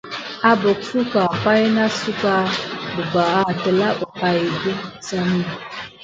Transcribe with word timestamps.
Abok 0.49 0.79
suka 0.89 1.21
pay 1.41 1.63
nasaku 1.75 2.31
ɓebawa 2.95 3.41
telà 3.61 3.87
bebaki 3.99 4.49
dena 4.61 4.87
desane. 4.93 5.43